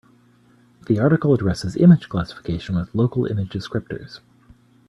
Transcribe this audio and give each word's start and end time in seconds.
The 0.87 0.97
article 0.99 1.31
addresses 1.31 1.75
image 1.77 2.09
classification 2.09 2.73
with 2.75 2.95
local 2.95 3.27
image 3.27 3.49
descriptors. 3.49 4.19